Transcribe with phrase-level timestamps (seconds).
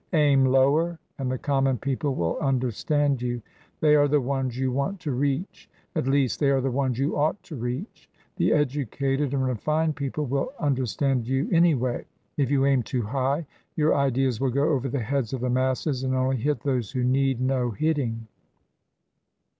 [0.13, 3.39] "Aim lower, and the common people will understand you.
[3.81, 7.15] They are the ones you want to reach— at least they are the ones you
[7.15, 8.09] ought to reach.
[8.37, 12.05] The educated and refined people will un derstand you, anyway.
[12.35, 13.45] If you aim too high,
[13.75, 17.03] your ideas will go over the heads of the masses and only hit those who
[17.03, 18.25] need no hitting."